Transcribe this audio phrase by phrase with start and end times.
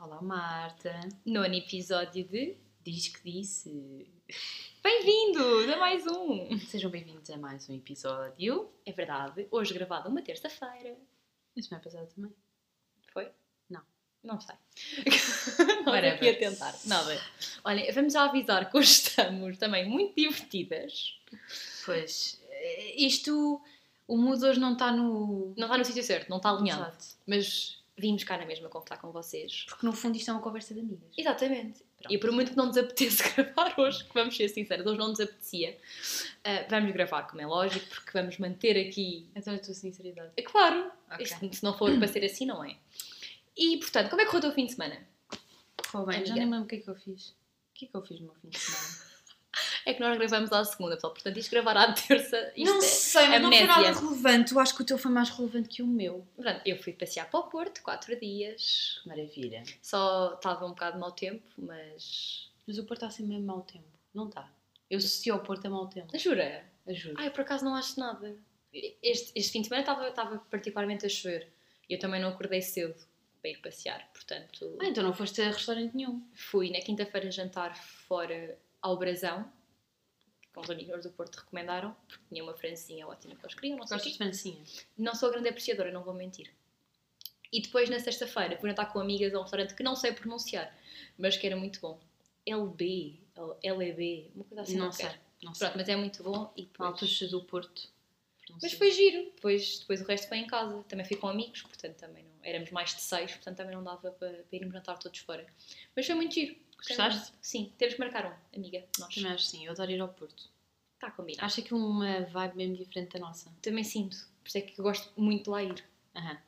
[0.00, 1.00] Olá, Marta.
[1.24, 4.06] nono episódio de Diz que disse.
[4.80, 6.56] Bem-vindos a mais um!
[6.58, 8.70] Sejam bem-vindos a mais um episódio.
[8.84, 10.96] É verdade, hoje gravado uma terça-feira.
[11.58, 12.32] A semana passada também.
[13.12, 13.28] Foi?
[13.68, 13.82] Não.
[14.22, 14.54] Não sei.
[15.84, 16.74] Nós aqui a tentar.
[16.84, 17.20] Nada.
[17.64, 21.18] Olha, vamos já avisar que hoje estamos também muito divertidas.
[21.84, 23.60] Pois, eh, isto.
[24.06, 25.52] O mood hoje não está no.
[25.56, 26.82] Não está no sítio certo, não está alinhado.
[26.82, 27.04] Exato.
[27.26, 29.64] Mas vimos cá na mesma conversar com vocês.
[29.68, 31.08] Porque no fundo isto é uma conversa de amigas.
[31.16, 31.82] Exatamente.
[31.98, 32.12] Pronto.
[32.14, 35.08] E por muito que não nos apeteça gravar hoje, que vamos ser sinceros, hoje não
[35.08, 35.78] nos apetecia,
[36.44, 39.28] ah, vamos gravar, como é lógico, porque vamos manter aqui.
[39.34, 40.30] Então a tua sinceridade.
[40.36, 41.24] É claro, Ok.
[41.24, 42.76] isto, se não for para ser assim, não é?
[43.56, 45.06] E portanto, como é que correu o teu fim de semana?
[45.86, 46.34] Foi bem, já Amiga.
[46.34, 47.28] nem me lembro o que é que eu fiz.
[47.30, 47.34] O
[47.74, 49.05] que é que eu fiz no meu fim de semana?
[49.86, 52.52] É que nós gravamos à segunda, pessoal, portanto, isto gravar à terça.
[52.56, 52.80] Não é...
[52.80, 54.52] sei, mas não foi nada relevante.
[54.52, 56.26] Eu acho que o teu foi mais relevante que o meu.
[56.34, 59.00] Portanto, eu fui passear para o Porto, quatro dias.
[59.06, 59.62] Maravilha.
[59.80, 62.50] Só estava um bocado de mau tempo, mas.
[62.66, 63.86] Mas o Porto está sempre mesmo mau tempo.
[64.12, 64.50] Não está.
[64.90, 66.18] Eu associo ao Porto a mau tempo.
[66.18, 66.64] Jura?
[66.84, 67.14] Ajuda.
[67.18, 68.36] Ai, por acaso não acho nada.
[68.72, 71.48] Este, este fim de semana estava, estava particularmente a chover.
[71.88, 72.96] E eu também não acordei cedo
[73.40, 74.76] para ir passear, portanto.
[74.80, 76.20] Ah, então não foste a restaurante nenhum.
[76.34, 79.50] Fui na quinta-feira jantar fora ao Brasão,
[80.60, 83.96] uns amigos do Porto recomendaram, porque tinha uma francinha ótima que eles queriam, não sei
[83.96, 84.64] Gostas de francinha?
[84.96, 86.50] Não sou grande apreciadora, não vou mentir.
[87.52, 90.76] E depois, na sexta-feira, fui jantar com amigas a um restaurante que não sei pronunciar,
[91.16, 91.98] mas que era muito bom.
[92.46, 95.10] LB, ou LEB, uma coisa assim não qualquer.
[95.10, 95.20] sei.
[95.42, 95.66] Não sei.
[95.66, 96.90] Pronto, mas é muito bom e depois...
[96.90, 97.88] Altuxa do Porto.
[98.56, 98.78] Não Mas sei.
[98.78, 99.24] foi giro.
[99.34, 100.82] Depois, depois o resto foi em casa.
[100.88, 102.30] Também fui com amigos, portanto também não...
[102.42, 105.46] Éramos mais de seis, portanto também não dava para, para irmos jantar todos fora.
[105.94, 106.56] Mas foi muito giro.
[106.76, 107.32] Gostaste?
[107.40, 108.84] Sim, temos que marcar um, amiga.
[108.98, 109.14] Nós.
[109.14, 110.48] Também acho que sim, eu adoro ir ao Porto.
[110.94, 111.44] Está combinado.
[111.44, 113.50] Acho aquilo uma vibe mesmo diferente da nossa.
[113.60, 114.16] Também sinto.
[114.42, 115.84] Por isso é que eu gosto muito de lá ir.
[116.14, 116.38] Aham.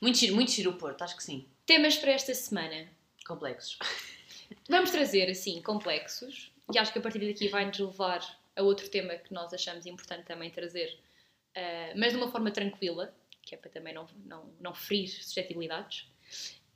[0.00, 1.46] Muito giro, muito giro o Porto, acho que sim.
[1.66, 2.88] Temas para esta semana.
[3.26, 3.78] Complexos.
[4.68, 6.50] Vamos trazer, assim, complexos.
[6.72, 10.24] E acho que a partir daqui vai-nos levar a outro tema que nós achamos importante
[10.24, 10.98] também trazer.
[11.56, 16.06] Ah, mas de uma forma tranquila, que é para também não, não, não ferir suscetibilidades.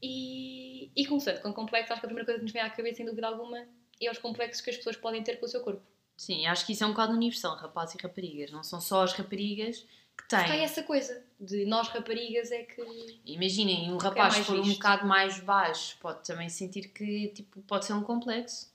[0.02, 2.96] E, e começando com complexos, acho que a primeira coisa que nos vem à cabeça,
[2.96, 3.66] sem dúvida alguma,
[4.00, 5.82] é os complexos que as pessoas podem ter com o seu corpo.
[6.16, 8.50] Sim, acho que isso é um bocado universal, rapazes e raparigas.
[8.50, 9.84] Não são só as raparigas
[10.16, 10.62] que têm.
[10.62, 12.82] essa coisa de nós raparigas é que.
[13.24, 14.76] Imaginem, um é rapaz mais for um visto.
[14.76, 18.72] bocado mais baixo pode também sentir que tipo, pode ser um complexo.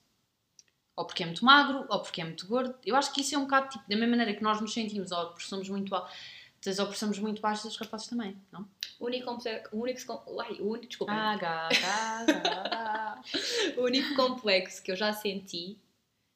[0.99, 2.75] Ou porque é muito magro, ou porque é muito gordo.
[2.85, 5.13] Eu acho que isso é um bocado tipo, da mesma maneira que nós nos sentimos,
[5.13, 8.67] ou porque somos muito altos, ou porque somos muito baixos, os rapazes também, não?
[8.99, 9.69] O único complexo.
[9.71, 10.13] O único.
[10.61, 10.87] O único.
[10.87, 11.13] Desculpa.
[11.13, 13.21] Ah, gá, gá, gá.
[13.79, 15.77] O único complexo que eu já senti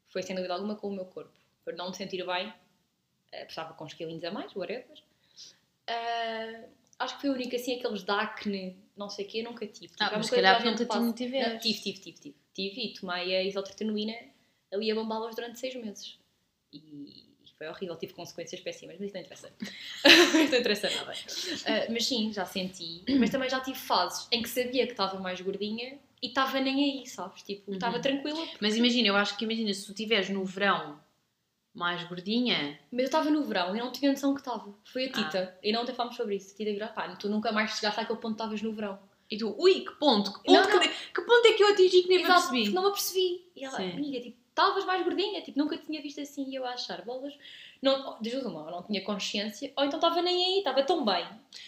[0.08, 1.34] foi, sem dúvida alguma, com o meu corpo.
[1.66, 2.54] Por não me sentir bem,
[3.34, 4.98] eh, estava com uns quilinhos a mais, whatever.
[5.90, 6.64] Ah,
[7.00, 9.88] acho que foi o único, assim, aqueles de acne, não sei o quê, nunca tive.
[9.90, 11.54] Tipo, Ah, é mas se calhar nunca tiveste.
[11.54, 12.36] Não, Tive, tive, tive, tive.
[12.54, 14.32] Tive e tomei a isotretinoína
[14.74, 16.18] ali a bombá-los durante seis meses.
[16.72, 17.24] E,
[17.58, 19.52] foi horrível, tive consequências péssimas, mas isso não interessa.
[20.42, 21.14] isso não interessa nada.
[21.68, 23.04] Ah, mas sim, já senti.
[23.20, 27.00] Mas também já tive fases em que sabia que estava mais gordinha e estava nem
[27.00, 27.44] aí, sabes?
[27.44, 27.76] Tipo, Uhum.
[27.78, 28.46] estava tranquila.
[28.60, 31.00] Mas imagina, eu acho que imagina, se tu estiveres no verão
[31.76, 34.74] mais gordinha, Mas eu estava no verão e não tinha noção que estava.
[34.86, 35.58] Foi a Tita.
[35.64, 36.54] E não até falámos sobre isso.
[36.54, 39.00] A Tita virou, pá, tu nunca mais chegaste àquele ponto que estavas no verão.
[39.30, 40.80] e tu, ui, que ponto, que ponto, Não, não.
[40.80, 42.62] Que, que ponto é que eu atingi que nem me Exato, percebi?
[42.64, 43.46] porque não me apercebi.
[43.56, 43.92] E ela, Sim.
[43.92, 47.34] amiga, tipo, estavas mais gordinha, tipo, nunca tinha visto assim e eu a achar bolas.
[47.82, 51.26] Não, diz uma, não tinha consciência, ou então estava nem aí, estava tão bem.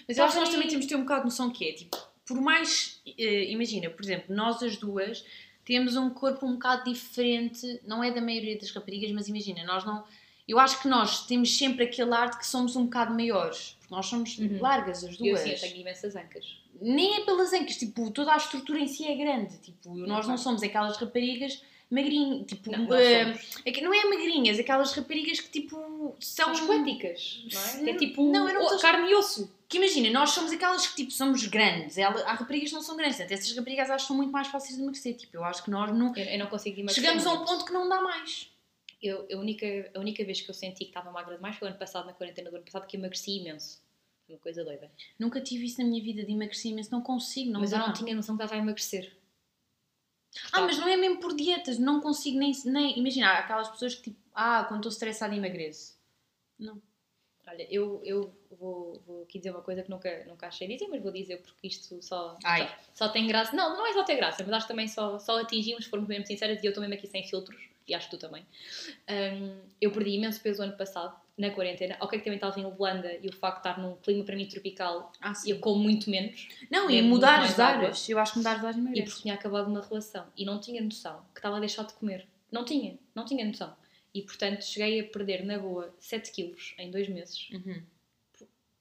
[0.08, 1.74] Mas eu acho que nós também temos de ter um bocado de noção que é,
[1.74, 5.26] tipo, por mais, eh, imagina, por exemplo, nós as duas
[5.66, 9.84] temos um corpo um bocado diferente, não é da maioria das raparigas, mas imagina, nós
[9.84, 10.04] não,
[10.48, 13.94] eu acho que nós temos sempre aquele ar de que somos um bocado maiores, porque
[13.94, 14.62] nós somos Uhum.
[14.62, 15.28] largas as duas.
[15.28, 16.58] eu assim, eu tenho imensas ancas.
[16.82, 20.38] Nem é pelas ancas, tipo, toda a estrutura em si é grande, tipo, nós não
[20.38, 26.52] somos aquelas raparigas magrinhas, tipo, Não, que não é magrinhas, aquelas raparigas que tipo são
[26.52, 27.90] esqueléticas, não é?
[27.92, 29.54] É tipo não, eu não tô- carne e osso.
[29.68, 32.96] Que imagina, nós somos aquelas que tipo somos grandes, ela, há raparigas que não são
[32.96, 35.16] grandes, portanto, essas raparigas acho que são muito mais fáceis de emagrecer.
[35.16, 36.16] Tipo, eu acho que nós não.
[36.16, 38.50] Eu, eu não consigo emagrecer Chegamos a um ponto que não dá mais.
[39.02, 41.70] Eu, a, única, a única vez que eu senti que estava magra demais foi o
[41.72, 43.84] ano passado, na quarentena do ano passado, que emagreci imenso.
[44.26, 44.90] Foi uma coisa doida.
[45.20, 47.88] Nunca tive isso na minha vida de emagrecer imenso, não consigo, não mas eu dá.
[47.88, 49.16] não tinha noção que estava a emagrecer.
[50.52, 52.52] Ah, mas não é mesmo por dietas, não consigo nem.
[52.66, 55.96] nem imagina, há aquelas pessoas que tipo, ah, quando estou estressada emagreço.
[56.60, 56.82] Não.
[57.48, 61.02] Olha, eu, eu vou, vou aqui dizer uma coisa que nunca, nunca achei dizer, mas
[61.02, 62.68] vou dizer porque isto só, Ai.
[62.94, 63.56] só, só tem graça.
[63.56, 66.10] Não, não é só ter graça, mas acho que também só, só atingimos, se formos
[66.10, 68.46] mesmo sinceras, e eu estou mesmo aqui sem filtros, e acho que tu também.
[69.08, 71.98] Hum, eu perdi imenso peso o ano passado, na quarentena.
[72.00, 74.48] Ok, que também estava em Holanda e o facto de estar num clima para mim
[74.48, 75.52] tropical, Ah, sim.
[75.52, 76.48] eu como muito menos.
[76.72, 77.86] Não, e bebo muito mudar água.
[77.88, 78.08] ares.
[78.10, 79.04] Eu acho que mudar os ares E merece.
[79.06, 82.26] porque tinha acabado uma relação e não tinha noção que estava a deixar de comer.
[82.52, 83.76] Não tinha, não tinha noção.
[84.14, 87.82] E portanto cheguei a perder na boa 7 quilos em dois meses Uhum.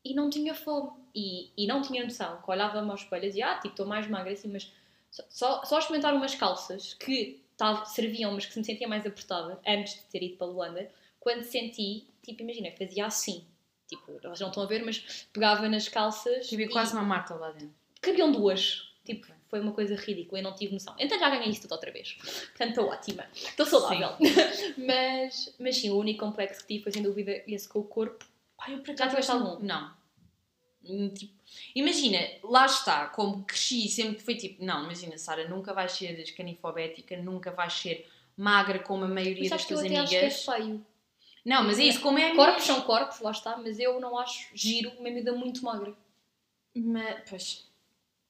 [0.04, 0.90] e não tinha fome.
[1.14, 4.06] E, e não tinha noção que olhava-me ao espelho e dizia: Ah, tipo, estou mais
[4.08, 4.72] magra assim, mas
[5.10, 7.40] só, só, só experimentar umas calças que
[7.86, 10.90] serviam, mas que se me sentia mais apertada antes de ter ido para Luanda,
[11.24, 13.44] quando senti, tipo, imagina, fazia assim.
[13.88, 16.46] Tipo, elas não estão a ver, mas pegava nas calças.
[16.48, 17.74] Tive e quase uma marca lá dentro.
[18.00, 18.92] cabiam duas.
[19.04, 20.94] Tipo, foi uma coisa ridícula, eu não tive noção.
[20.98, 22.12] Então já ganhei isso tudo outra vez.
[22.12, 23.26] Portanto, estou ótima.
[23.34, 24.16] Estou saudável.
[24.78, 28.24] mas, mas sim, o único complexo que tive foi sem dúvida esse com o corpo.
[28.56, 29.64] Pá, eu Já tiveste algum?
[29.64, 29.92] Não.
[30.86, 31.32] Hum, Tipo,
[31.74, 37.16] imagina, lá está, como cresci, sempre foi tipo, não, imagina, Sara, nunca vais ser escanifobética,
[37.16, 38.06] nunca vais ser
[38.36, 40.44] magra como a maioria Mas das tuas até acho que é amigas.
[40.44, 40.86] feio.
[41.44, 44.48] Não, mas é isso, como é Corpos são corpos, lá está, mas eu não acho
[44.54, 45.94] giro uma medida muito magra.
[46.74, 47.68] Mas, pois.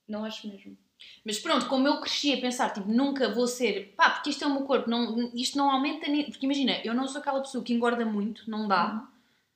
[0.06, 0.76] Não acho mesmo.
[1.25, 4.46] Mas pronto, como eu cresci a pensar, tipo, nunca vou ser, pá, porque isto é
[4.46, 7.64] o meu corpo, não, isto não aumenta, nem, porque imagina, eu não sou aquela pessoa
[7.64, 9.06] que engorda muito, não dá.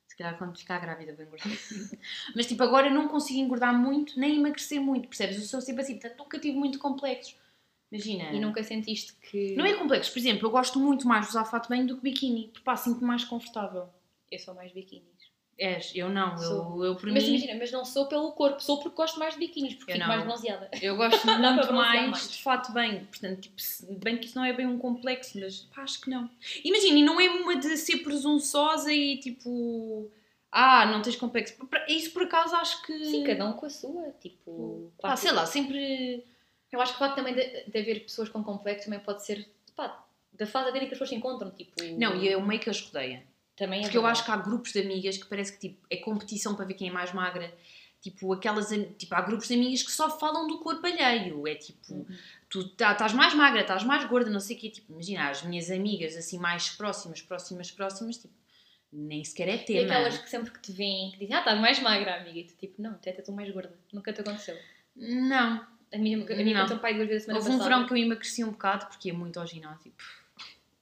[0.07, 1.47] Se calhar quando ficar grávida vou engordar.
[2.35, 5.37] Mas tipo, agora eu não consigo engordar muito, nem emagrecer muito, percebes?
[5.37, 7.35] Eu sou sempre assim, portanto nunca tive muito complexos.
[7.91, 8.31] Imagina.
[8.31, 9.55] E nunca sentiste que.
[9.55, 11.95] Não é complexo, por exemplo, eu gosto muito mais de usar fato de banho do
[11.97, 13.89] que biquíni, porque pá, sinto-me mais confortável.
[14.31, 15.07] Eu sou mais biquinis.
[15.57, 16.77] És, eu não, Sou.
[16.85, 19.33] eu, eu por Mas mim, imagina, mas não sou pelo corpo, sou porque gosto mais
[19.33, 20.15] de biquinis, porque Eu fico não.
[20.15, 20.71] mais bronzeada.
[20.81, 22.31] eu gosto muito mais, mais.
[22.31, 23.55] de fato banho, portanto, tipo,
[23.99, 26.29] bem que isso não é bem um complexo, mas pá, acho que não.
[26.63, 30.09] Imagina, e não é uma de ser presunçosa e tipo,
[30.49, 31.55] ah, não tens complexo.
[31.89, 33.05] Isso por acaso acho que.
[33.05, 34.11] Sim, cada um com a sua.
[34.21, 36.23] Tipo, Pá, sei lá, sempre.
[36.71, 39.47] Eu acho que o facto também de, de haver pessoas com complexo também pode ser
[39.75, 41.49] pá, da fase até em que as pessoas se encontram.
[41.51, 43.23] Tipo, Não, e é o meio que as rodeia.
[43.55, 44.19] também é Porque eu verdade.
[44.19, 46.89] acho que há grupos de amigas que parece que tipo, é competição para ver quem
[46.89, 47.53] é mais magra.
[48.01, 51.45] Tipo, aquelas, tipo, há grupos de amigas que só falam do corpo alheio.
[51.47, 52.05] É tipo, Uhum.
[52.49, 54.69] tu tá- estás mais magra, estás mais gorda, não sei o quê.
[54.69, 58.33] Tipo, imagina, as minhas amigas assim mais próximas, próximas, próximas, tipo,
[58.93, 59.81] nem sequer é E tema.
[59.85, 62.39] aquelas que sempre que te veem, que dizem, ah, estás mais magra, amiga.
[62.39, 63.77] E tu, tipo, não, até estou mais gorda.
[63.91, 64.57] Nunca te aconteceu.
[64.95, 65.67] Não.
[65.93, 66.61] A minha, a minha Não.
[66.61, 67.75] contou o pai duas vezes a semana Houve um passada.
[67.75, 69.91] verão que eu emagreci um bocado porque ia muito ao ginásio.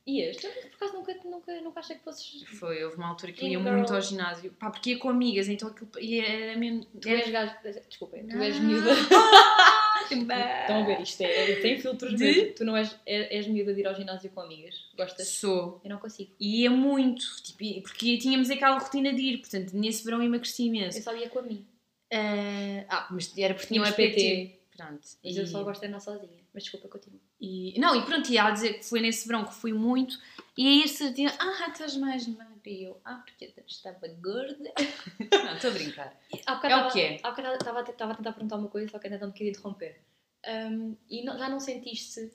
[0.06, 0.46] E este?
[0.48, 2.44] Eu, por acaso, nunca, nunca, nunca achei que fosses...
[2.60, 3.72] Foi, hove uma altura que eu ia girl.
[3.74, 4.52] muito ao ginásio.
[4.54, 6.86] Pá, porque ia com amigas, então aquilo e era mesmo.
[6.86, 7.54] Tu era- és gajo...
[7.90, 8.42] Desculpa, tu Não.
[8.42, 8.90] és miúda.
[10.10, 12.24] Estão a ver, isto é, tem filtros De?
[12.24, 12.54] mesmo.
[12.54, 14.76] Tu não és, és, és miúda de ir ao ginásio com amigas.
[14.96, 15.28] Gostas?
[15.28, 15.82] Sou.
[15.84, 16.32] Eu não consigo.
[16.40, 20.98] E ia muito, tipo, porque tínhamos aquela rotina de ir, portanto, nesse verão emagreci imenso.
[20.98, 21.66] Eu só ia com a mim.
[22.14, 24.14] Ah, ah, mas era porque tinha Tínhamos um PT.
[24.16, 24.60] PT.
[24.78, 25.02] Pronto.
[25.24, 26.40] Mas e, eu só gosto de andar sozinha.
[26.54, 27.20] Mas desculpa, continua.
[27.42, 30.18] e- não, e pronto, ia a dizer que foi nesse verão que fui muito,
[30.56, 32.48] e aí esse dia, ah, estás mais magra.
[32.66, 34.72] E eu, ah, porque estava gorda.
[35.46, 36.20] não, estou a brincar.
[36.32, 37.20] Bocado É o tava- quê?
[37.24, 37.80] Há bocado estava
[38.12, 40.00] a tentar perguntar uma coisa, só que ainda não me queria interromper.
[40.48, 42.32] Hum, e não- já não sentiste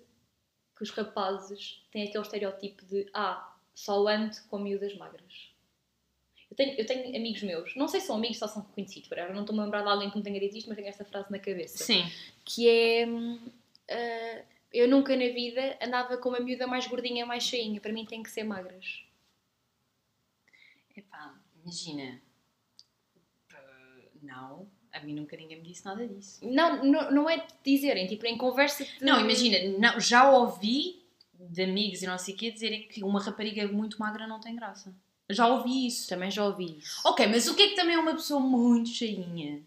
[0.77, 5.52] que os rapazes têm aquele estereótipo de ah, só ando com miúdas magras?
[6.53, 9.33] Eu tenho, eu tenho amigos meus, não sei se são amigos ou são conhecidos, whatever,
[9.35, 11.33] não estou-me a lembrar de alguém que me tenha dito isto, mas tenho esta frase
[11.33, 11.83] na cabeça.
[11.83, 12.05] Sim.
[12.45, 13.07] Que é.
[13.91, 17.81] ah, eu nunca na vida andava com uma miúda mais gordinha, mais cheinha.
[17.81, 19.03] Para mim tem que ser magras.
[20.95, 22.21] Epá, imagina.
[23.55, 26.39] Ah, não, a mim nunca ninguém me disse nada disso.
[26.47, 28.85] Não, não, não é dizerem, tipo, em conversa.
[28.85, 31.03] de- Não, imagina, não, já ouvi
[31.35, 34.55] de amigos e não sei o quê dizerem que uma rapariga muito magra não tem
[34.55, 34.95] graça.
[35.31, 36.09] Já ouvi isso.
[36.09, 37.01] Também já ouvi isso.
[37.07, 39.63] Ok, mas o que é que também é uma pessoa muito cheinha?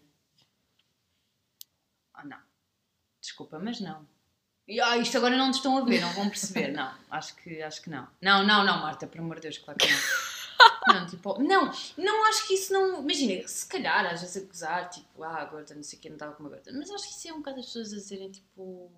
[2.14, 2.38] Ah, não.
[3.20, 4.06] Desculpa, mas não.
[4.68, 6.72] E, Ah, isto agora não te estão a ver, não vão perceber.
[6.74, 8.08] Não, acho que, acho que não.
[8.20, 9.98] Não, não, não, Marta, por amor de Deus, claro que não.
[10.88, 13.00] Não, tipo, não, não acho que isso não.
[13.02, 16.32] Imagina, se calhar às vezes acusar, tipo, ah, gorda, não sei o que, não estava
[16.34, 16.72] com uma gorda.
[16.72, 18.90] Mas acho que isso é um bocado as pessoas a dizerem, tipo,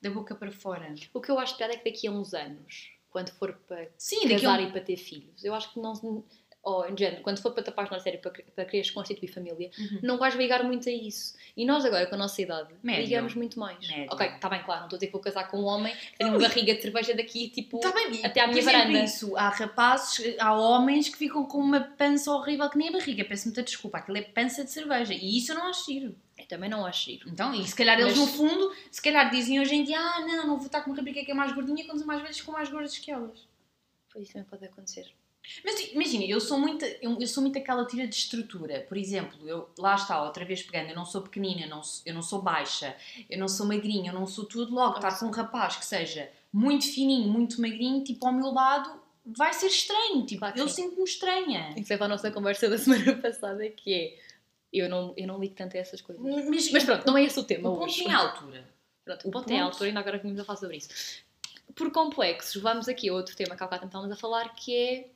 [0.00, 0.92] da boca para fora.
[1.12, 4.28] O que eu acho piada é que daqui a uns anos, quando for para Sim,
[4.28, 6.24] casar e para ter filhos, eu acho que não.
[6.62, 9.98] Ou, em género, quando for para tapar na série para, para quereres constituir família, Uhum.
[10.02, 11.34] não vais ligar muito a isso.
[11.56, 13.02] E nós agora, com a nossa idade, Médio.
[13.02, 13.78] ligamos muito mais.
[13.88, 14.08] Médio.
[14.12, 16.18] Ok, está bem, claro, não estou a dizer que vou casar com um homem que
[16.18, 17.80] tem uma barriga de cerveja daqui, tipo.
[17.80, 19.02] Tá bem, até à minha exemplo, varanda.
[19.02, 23.24] Isso, há rapazes, há homens que ficam com uma pança horrível que nem a barriga.
[23.24, 25.14] Peço muita desculpa, aquilo é pança de cerveja.
[25.14, 26.14] E isso eu não acho giro.
[26.50, 27.28] Também não acho giro.
[27.30, 30.20] Então, e se calhar eles Mas- no fundo, se calhar dizem hoje em dia, ah
[30.26, 32.38] não, não vou estar com uma rapariga que é mais gordinha quando os mais velhos
[32.38, 33.46] ficam mais gordas que elas.
[34.12, 35.06] Pois isso também pode acontecer.
[35.64, 38.80] Mas imagina, eu sou muito, eu, eu sou muito aquela tira de estrutura.
[38.88, 42.02] Por exemplo, eu, lá está, outra vez pegando, eu não sou pequenina, eu não, sou-
[42.04, 42.94] eu não sou baixa,
[43.28, 44.96] eu não sou magrinha, eu não sou tudo logo.
[44.96, 49.52] Estar com um rapaz que seja muito fininho, muito magrinho, tipo ao meu lado, vai
[49.54, 50.26] ser estranho.
[50.26, 51.72] Tipo, Claro eu sinto-me estranha.
[51.76, 54.29] Isso é para a nossa conversa da semana passada, que é.
[54.72, 56.22] Eu não, eu não ligo tanto a essas coisas.
[56.48, 58.04] Mas, Mas pronto, não é esse o tema o ponto hoje.
[58.04, 58.68] tem altura.
[59.04, 60.88] Pronto, o ponto tem ponto- altura, ainda agora vimos a falar sobre isso.
[61.74, 65.08] Por complexos, vamos aqui a outro tema que há bocado estávamos a falar, que é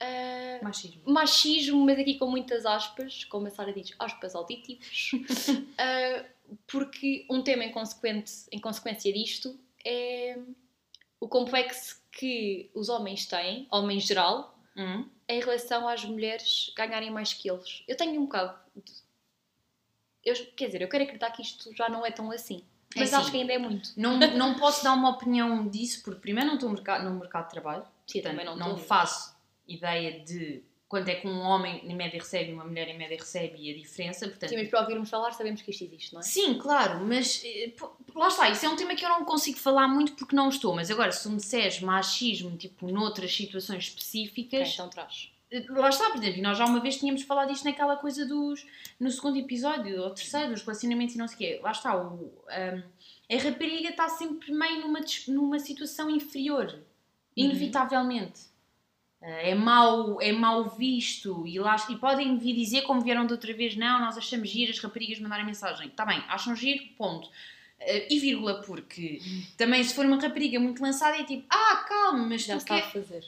[0.00, 1.00] ah, Machismo.
[1.06, 5.12] machismo, mas aqui com muitas aspas, como a Sara diz, aspas auditivos,
[5.78, 6.24] Ah,
[6.66, 10.38] porque um tema em, consequente, em consequência disto é
[11.20, 15.08] o complexo que os homens têm, homens em geral, Hum?
[15.28, 17.82] Em relação às mulheres ganharem mais que eles.
[17.88, 18.56] Eu tenho um bocado.
[18.76, 18.92] de-
[20.24, 22.64] Eu, quer dizer, eu quero acreditar que isto já não é tão assim.
[22.94, 23.22] É Mas assim.
[23.22, 23.90] acho que ainda é muito.
[23.96, 27.44] Não, não posso dar uma opinião disso, porque primeiro não estou no mercado, no mercado
[27.44, 27.84] de trabalho.
[28.06, 29.36] Sim, Portanto, também não não faço
[29.68, 33.16] ideia de quanto é que um homem em média recebe e uma mulher em média
[33.16, 34.28] recebe e a diferença.
[34.28, 36.22] Portanto, Sim, mas para ouvirmos falar sabemos que isto existe, não é?
[36.22, 37.72] Sim, claro, mas eh,
[38.14, 40.74] lá está, isso é um tema que eu não consigo falar muito porque não estou,
[40.74, 45.32] mas agora se me disseres machismo, tipo, noutras situações específicas, então traz.
[45.50, 48.24] eh, lá está, por exemplo, e nós já uma vez tínhamos falado disto naquela coisa
[48.24, 48.64] dos,
[49.00, 52.32] no segundo episódio, ou terceiro, dos relacionamentos e não sei o quê, lá está, o,
[52.48, 52.82] ahm,
[53.28, 56.80] a rapariga está sempre meio numa, numa situação inferior,
[57.36, 58.40] inevitavelmente.
[58.42, 58.55] Eh,
[59.28, 63.52] É mau, é mau visto e, lá, e podem vir dizer, como vieram de outra
[63.52, 65.88] vez, não, nós achamos giro as raparigas mandarem mensagem.
[65.88, 67.28] Está bem, acham giro, ponto.
[67.80, 69.20] Eh, e vírgula, porque
[69.56, 72.76] também se for uma rapariga muito lançada é tipo, ah, calma, mas Já tu está
[72.76, 72.92] a quer...
[72.92, 73.24] fazer.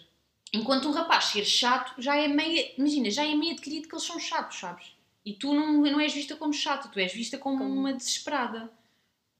[0.52, 4.04] Enquanto um rapaz ser chato, já é meio, imagina, já é meio adquirido que eles
[4.06, 4.86] são chatos, sabes?
[5.24, 8.70] E tu não, não és vista como chata, tu és vista como, Como- uma desesperada.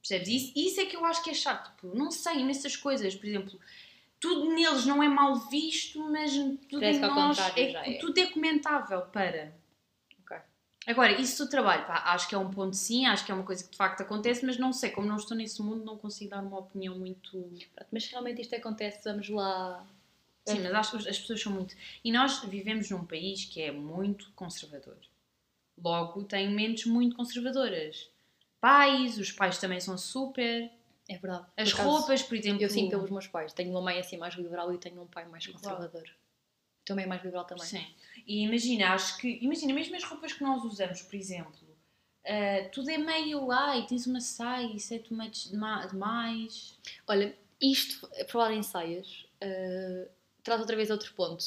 [0.01, 0.27] Percebes?
[0.29, 1.71] Isso, isso é que eu acho que é chato.
[1.75, 3.59] Tipo, não sei, nessas coisas, por exemplo,
[4.19, 7.97] tudo neles não é mal visto, mas tudo Parece em nós é, é.
[7.99, 9.53] tudo é comentável para.
[10.89, 13.43] Agora, isso do trabalho, pá, acho que é um ponto sim, acho que é uma
[13.43, 16.31] coisa que de facto acontece, mas não sei, como não estou nesse mundo, não consigo
[16.31, 17.47] dar uma opinião muito.
[17.91, 19.85] Mas realmente isto acontece, vamos lá.
[20.45, 21.75] Sim, mas acho que as pessoas são muito.
[22.03, 24.97] E nós vivemos num país que é muito conservador.
[25.77, 28.09] Logo, tem mentes muito conservadoras.
[28.59, 30.71] Pais, os pais também são super.
[31.09, 31.47] É verdade.
[31.57, 32.61] As Por roupas, por exemplo.
[32.61, 33.51] Eu sinto pelos meus pais.
[33.51, 36.07] Tenho uma mãe assim mais liberal e tenho um pai mais conservador.
[36.85, 37.65] Também é mais liberal também.
[37.65, 37.85] Sim.
[38.27, 39.39] E imagina, acho que.
[39.41, 41.67] Imagina, mesmo as roupas que nós usamos, por exemplo,
[42.25, 43.51] ah, tudo é meio.
[43.51, 46.77] Ai, tens uma saia, isso é too much dema- demais.
[47.07, 50.07] Olha, isto, por falar em saias, eh,
[50.43, 51.43] traz outra vez outro ponto.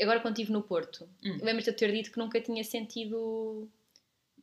[0.00, 1.38] Agora, quando estive no Porto, Hum.
[1.40, 3.68] lembras-te de ter dito que nunca tinha sentido.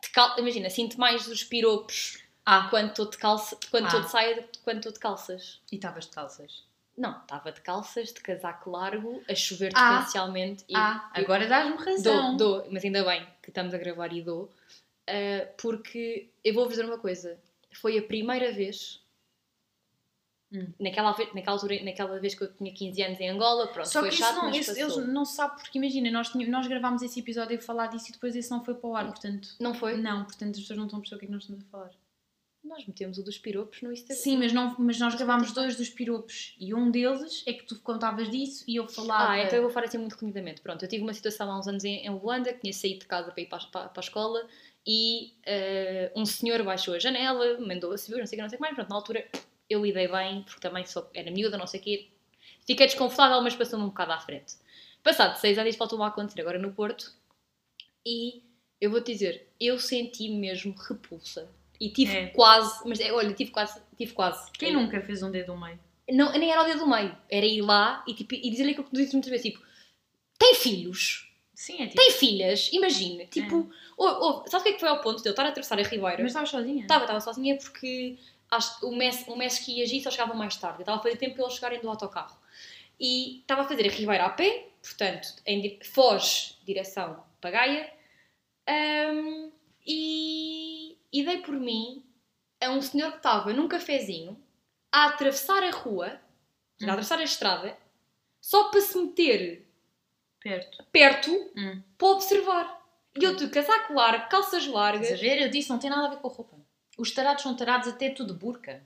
[0.02, 0.38] De cal...
[0.40, 3.58] Imagina, sinto mais os piropos Ah, quando estou de, calça...
[3.72, 4.04] quando estou Ah.
[4.04, 5.62] de saia quando estou de calças.
[5.72, 6.64] e estavas de calças.
[6.98, 9.98] Não, estava de calças, de casaco largo, a chover Ah.
[10.00, 10.64] torrencialmente.
[10.70, 12.36] e Ah, agora dás-me razão.
[12.38, 14.52] Dou, dou, mas ainda bem que estamos a gravar e dou,
[15.08, 17.40] ah, porque eu vou-vos dizer uma coisa:
[17.82, 19.02] foi a primeira vez,
[20.52, 20.72] Hum.
[20.80, 24.10] naquela, naquela, altura, naquela vez que eu tinha 15 anos em Angola, pronto, Só foi
[24.12, 26.68] que chato, isso não, mas esse- eles não se sabe porque imagina, nós, tínhamos- nós
[26.68, 29.50] gravámos esse episódio a falar disso e depois esse não foi para o ar, portanto.
[29.60, 29.98] Não foi?
[29.98, 31.68] Não, portanto as pessoas não estão a perceber o que é que nós estamos a
[31.70, 31.90] falar.
[32.64, 34.16] Nós metemos o dos piropos no Instagram.
[34.24, 37.78] Sim, mas, não, mas nós gravámos dois dos piropos e um deles é que tu
[37.82, 39.32] contavas disso e eu falava.
[39.32, 40.62] Ah, então eu vou falar assim muito resumidamente.
[40.62, 43.06] Pronto, eu tive uma situação há uns anos em, em Luanda, que tinha saído de
[43.08, 44.48] casa para ir para, a- para, para a escola
[44.88, 48.50] e eh, um senhor baixou a janela, mandou a subir, não sei o que, não
[48.50, 48.76] sei o que mais.
[48.76, 49.28] Pronto, na altura
[49.70, 52.08] eu lidei bem, porque também sou, era miúda, não sei o quê.
[52.66, 54.56] Fiquei desconfortável, mas passou-me um bocado à frente.
[55.04, 57.12] Passado seis anos, faltou-me a acontecer agora no Porto
[58.06, 58.42] e
[58.80, 61.50] eu vou-te dizer, eu senti mesmo repulsa.
[61.80, 62.28] E tive É.
[62.28, 64.52] quase, mas é, olha, tive quase, tive quase.
[64.52, 65.80] Quem nunca fez um dedo no meio?
[66.12, 67.16] Não, nem era o dedo do meio.
[67.30, 69.64] Era ir lá e, tipo, e dizer-lhe aquilo que tu dizes muitas vezes, tipo,
[70.38, 71.30] tem filhos?
[71.54, 71.96] Sim, é tipo.
[71.96, 72.70] Tem filhas?
[72.74, 73.26] Imagina.
[73.26, 75.50] Tipo, ou, ou, sabe o que é que foi ao ponto de eu estar a
[75.50, 76.18] atravessar a Ribeira?
[76.18, 76.82] Mas estavas sozinha?
[76.82, 78.18] Estava, estava sozinha porque
[78.52, 80.80] acho, o Messi, o Messi que ia agir só chegava mais tarde.
[80.80, 82.38] Eu estava a fazer tempo para eles chegarem do autocarro.
[83.00, 87.92] E estava a fazer a Ribeira a pé, portanto, em, foz, direção para Gaia.
[88.68, 89.52] Ahm,
[89.86, 90.73] e,
[91.14, 92.04] e dei por mim
[92.60, 94.42] a um senhor que estava num cafezinho
[94.92, 96.20] a atravessar a rua, a Hum.
[96.90, 97.78] atravessar a estrada,
[98.42, 99.66] só para se meter
[100.42, 100.84] Perto.
[100.92, 101.82] perto Hum.
[101.98, 102.84] para observar.
[103.20, 105.12] E eu de casaco largo, calças largas.
[105.12, 105.40] A ver?
[105.42, 106.58] Eu disse, não tem nada a ver com a roupa.
[106.98, 108.84] Os tarados são tarados até tudo de burca.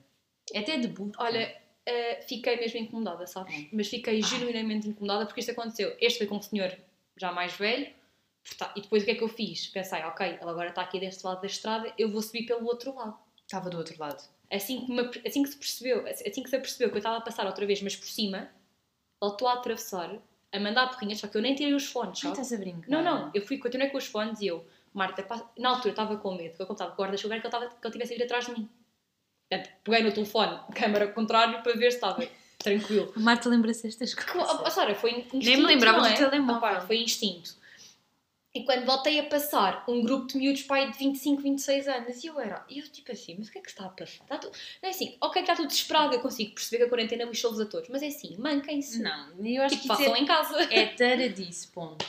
[0.54, 1.24] É até de burca.
[1.24, 1.56] Olha,
[1.88, 3.56] uh, fiquei mesmo incomodada, sabes?
[3.56, 3.70] Hum.
[3.74, 4.22] Mas fiquei Ah.
[4.28, 5.96] genuinamente incomodada porque isto aconteceu.
[6.00, 6.78] Este foi com um senhor
[7.16, 7.88] já mais velho.
[8.50, 9.68] Porta- E depois o que é que eu fiz?
[9.68, 12.94] Pensei, ok, ele agora está aqui deste lado da estrada, eu vou subir pelo outro
[12.96, 13.18] lado.
[13.46, 14.22] Estava do outro lado.
[14.52, 17.22] Assim que, me, assim que se percebeu, assim que se apercebeu que eu estava a
[17.22, 18.50] passar outra vez, mas por cima,
[19.22, 20.10] voltou a atravessar,
[20.54, 22.34] a mandar porrinhas, só que eu nem tirei os fones, sabe?
[22.34, 22.90] estás a brincar.
[22.90, 25.26] Não, não, eu fui, continuei com os fones e eu, Marta,
[25.58, 27.76] na altura estava com medo, que eu contava com o guarda-chuva era que estava, que
[27.86, 28.70] ele tivesse a vir atrás de mim.
[29.50, 32.28] Portanto, peguei no telefone, câmara contrário, para ver se estava
[32.58, 33.14] tranquilo.
[33.16, 34.60] A Marta lembra-se destas coisas.
[34.66, 36.16] oh, Sara, foi instinto, Nem me lembrava não do é?
[36.18, 36.58] telemóvel.
[36.58, 37.56] Opá, foi instinto.
[38.56, 42.28] E quando voltei a passar um grupo de miúdos pai de 25, 26 anos, e
[42.28, 44.24] eu era, e eu tipo assim, mas o que é que está a passar?
[44.24, 44.54] Está tudo...
[44.82, 47.60] Não é assim, ok, que está tudo desesperado, eu consigo perceber que a quarentena lixou-vos
[47.60, 49.00] a todos, mas é assim, manquem-se.
[49.02, 50.74] Não, eu acho Tipo, que isso façam é, em casa.
[50.74, 52.04] é taradice, ponto.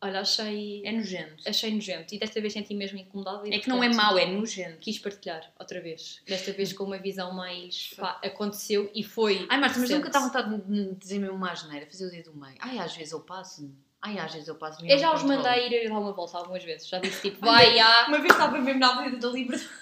[0.00, 1.42] Olha, achei, É nojento.
[1.44, 3.48] achei nojento e desta vez senti mesmo incomodada.
[3.52, 4.78] É que não é mau, é nojento.
[4.78, 6.20] Quis partilhar outra vez.
[6.24, 7.94] Desta vez com uma visão mais.
[7.96, 9.44] Pá, aconteceu e foi.
[9.50, 12.38] Ai, Marta, mas nunca está vontade de dizer mesmo uma asneira, fazer o dedo do
[12.38, 12.54] meio.
[12.60, 13.68] Ai, às vezes eu passo.
[14.00, 14.84] Ai, às vezes eu passo.
[14.86, 16.88] Eu já os mandei ir dar uma volta algumas vezes.
[16.88, 18.06] Já disse tipo, vai, já.
[18.06, 19.68] Uma vez estava mesmo na Avenida da Liberdade.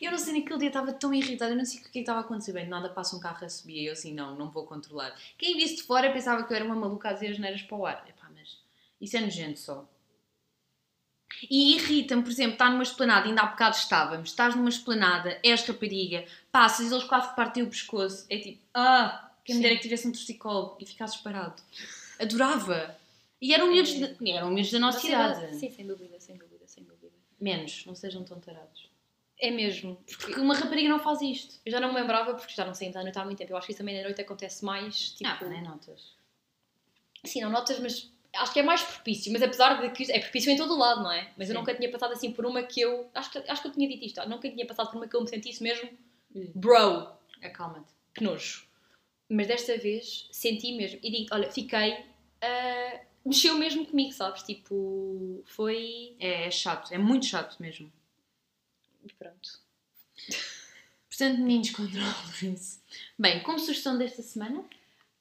[0.00, 1.98] Eu não sei, naquele dia estava tão irritada, eu não sei o que é que
[2.00, 2.52] estava a acontecer.
[2.52, 5.14] Bem, nada passa um carro a subir e eu assim, não, não vou controlar.
[5.38, 7.76] Quem visse de fora pensava que eu era uma maluca a dizer as neiras para
[7.76, 8.04] o ar.
[8.08, 8.58] Epá, mas
[9.00, 9.88] isso é nojento só.
[11.48, 15.64] E irrita-me, por exemplo, estar numa esplanada, ainda há bocado estávamos, estás numa esplanada, és
[15.66, 18.26] rapariga, passas, eles quase partem o pescoço.
[18.28, 21.62] É tipo, ah, quem me dera que tivesse um torcicolo e ficasses parado.
[22.18, 22.96] Adorava.
[23.44, 24.06] E eram miúdos, É.
[24.14, 25.54] de, eram miúdos da nossa idade.
[25.56, 27.12] Sim, sem dúvida, sem dúvida, sem dúvida.
[27.38, 28.88] Menos, não sejam tão tarados.
[29.38, 29.96] É mesmo.
[30.06, 31.56] Porque uma rapariga não faz isto.
[31.66, 33.52] Eu já não me lembrava porque já não saímos à noite há muito tempo.
[33.52, 35.10] Eu acho que isso também na noite acontece mais.
[35.10, 36.14] Tipo, Ah, nem notas.
[37.24, 39.30] Sim, não notas, mas acho que é mais propício.
[39.32, 41.30] Mas apesar de que é propício em todo o lado, não é?
[41.36, 41.60] Mas eu Sim.
[41.60, 43.10] nunca tinha passado assim por uma que eu.
[43.14, 44.26] Acho que, acho que eu tinha dito isto.
[44.28, 45.90] Nunca tinha passado por uma que eu me sentisse mesmo.
[46.34, 46.50] Hum.
[46.54, 47.08] Bro,
[47.42, 47.92] Acalma-te.
[48.14, 48.66] que nojo.
[49.28, 50.98] Mas desta vez senti mesmo.
[51.02, 52.04] E digo, olha, fiquei.
[52.40, 54.42] ah, mexeu mesmo comigo, sabes?
[54.42, 56.16] Tipo, foi.
[56.18, 57.92] É, é chato, é muito chato mesmo.
[59.18, 59.60] Pronto.
[61.08, 62.80] Portanto, meninos, controlem-se.
[63.18, 64.64] Bem, como sugestão desta semana?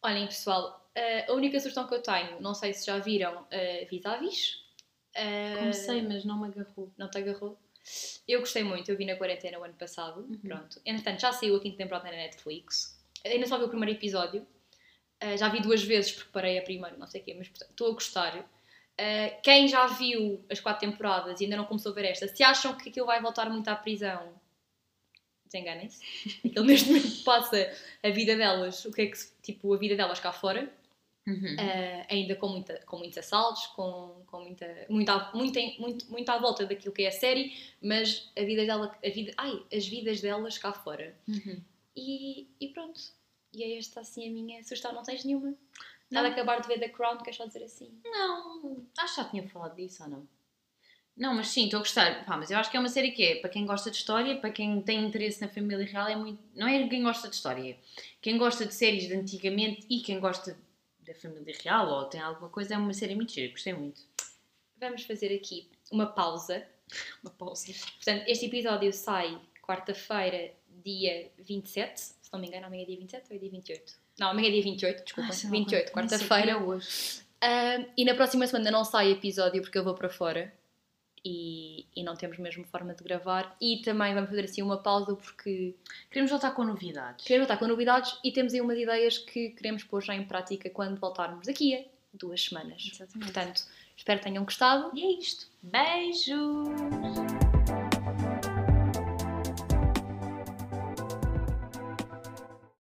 [0.01, 3.89] Olhem, pessoal, ah, a única sugestão que eu tenho, não sei se já viram uh,
[3.89, 4.63] Vis-a-Vis.
[5.15, 6.91] Ah, Comecei, mas não me agarrou.
[6.97, 7.57] Não te agarrou?
[8.27, 10.21] Eu gostei muito, eu vi na quarentena o ano passado.
[10.21, 10.37] Uhum.
[10.37, 10.81] Pronto.
[10.85, 12.99] Entretanto, já saiu a quinta temporada na Netflix.
[13.25, 14.45] Ainda só vi o primeiro episódio.
[15.23, 17.87] Uh, já vi duas vezes porque parei a primeira, não sei o quê, mas estou
[17.91, 18.37] a gostar.
[18.39, 22.43] Uh, quem já viu as quatro temporadas e ainda não começou a ver esta, se
[22.43, 24.33] acham que aquilo vai voltar muito à prisão,
[25.45, 26.01] desenganem-se.
[26.45, 27.71] Aquilo neste momento passa
[28.03, 30.69] a vida delas, o que é que tipo, a vida delas cá fora.
[31.25, 31.55] Uhum.
[31.55, 36.37] Uh, ainda com, muita, com muitos assaltos, com, com muita, muita, muita, muito, muito à
[36.37, 40.19] volta daquilo que é a série, mas a vida dela, a vida, ai, as vidas
[40.19, 41.15] delas cá fora.
[41.25, 41.61] Uhum.
[41.95, 42.99] E, e pronto.
[43.53, 44.93] E é esta assim a minha sugestão.
[44.93, 45.55] Não tens nenhuma?
[46.09, 47.91] Nada acabar de ver The Crown, queres só dizer assim?
[48.03, 50.27] Não, acho que já tinha falado disso ou não?
[51.15, 52.25] Não, mas sim, estou a gostar.
[52.25, 54.37] Pá, mas eu acho que é uma série que é para quem gosta de história,
[54.37, 56.41] para quem tem interesse na família real, é muito.
[56.55, 57.77] Não é quem gosta de história,
[58.21, 60.57] quem gosta de séries de antigamente e quem gosta
[60.99, 64.01] da família real ou tem alguma coisa, é uma série muito gira, gostei muito.
[64.77, 66.65] Vamos fazer aqui uma pausa.
[67.21, 67.67] Uma pausa.
[67.95, 72.15] Portanto, este episódio sai quarta-feira, dia 27.
[72.33, 73.93] Não me engano, amanhã é dia 27 ou é dia 28?
[74.19, 75.29] Não, amanhã é dia 28, desculpa.
[75.29, 76.51] Ah, sei lá, 28, nem sei quarta-feira.
[76.51, 77.21] é hoje.
[77.41, 80.51] Ah, e na próxima semana não sai episódio porque eu vou para fora
[81.23, 83.55] e, e não temos mesmo forma de gravar.
[83.61, 85.75] E também vamos fazer assim uma pausa porque
[86.09, 87.25] Queremos voltar com novidades.
[87.25, 90.69] queremos voltar com novidades e temos aí umas ideias que queremos pôr já em prática
[90.69, 92.89] quando voltarmos daqui a duas semanas.
[92.91, 93.31] Exatamente.
[93.31, 93.63] Portanto,
[93.95, 94.91] espero que tenham gostado.
[94.97, 95.47] E é isto.
[95.61, 96.63] Beijo!